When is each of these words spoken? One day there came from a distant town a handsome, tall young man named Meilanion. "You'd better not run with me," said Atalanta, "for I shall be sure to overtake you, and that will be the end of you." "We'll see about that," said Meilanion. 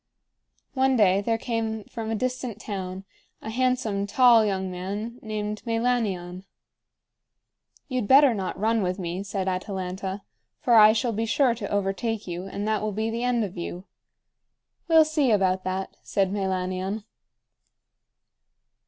One 0.73 0.95
day 0.95 1.21
there 1.21 1.37
came 1.37 1.83
from 1.83 2.09
a 2.09 2.15
distant 2.15 2.59
town 2.59 3.05
a 3.39 3.51
handsome, 3.51 4.07
tall 4.07 4.43
young 4.43 4.71
man 4.71 5.19
named 5.21 5.61
Meilanion. 5.63 6.43
"You'd 7.87 8.07
better 8.07 8.33
not 8.33 8.59
run 8.59 8.81
with 8.81 8.97
me," 8.97 9.21
said 9.21 9.47
Atalanta, 9.47 10.23
"for 10.59 10.73
I 10.73 10.91
shall 10.93 11.13
be 11.13 11.27
sure 11.27 11.53
to 11.53 11.69
overtake 11.69 12.25
you, 12.25 12.47
and 12.47 12.67
that 12.67 12.81
will 12.81 12.91
be 12.93 13.11
the 13.11 13.23
end 13.23 13.43
of 13.43 13.55
you." 13.57 13.85
"We'll 14.87 15.05
see 15.05 15.29
about 15.29 15.63
that," 15.65 15.95
said 16.01 16.31
Meilanion. 16.33 17.03